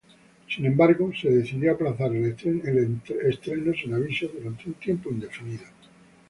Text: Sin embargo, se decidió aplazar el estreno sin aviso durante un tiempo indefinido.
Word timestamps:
Sin 0.49 0.65
embargo, 0.65 1.11
se 1.13 1.29
decidió 1.29 1.73
aplazar 1.73 2.11
el 2.15 2.25
estreno 2.25 3.73
sin 3.75 3.93
aviso 3.93 4.27
durante 4.33 4.63
un 4.67 4.73
tiempo 4.73 5.11
indefinido. 5.11 5.65